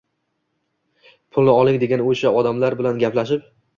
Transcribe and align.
pulni 1.37 1.55
oling 1.57 1.77
degan 1.83 2.05
o‘sha 2.13 2.33
odamlar 2.41 2.77
bilan 2.81 2.99
gaplashib 3.05 3.45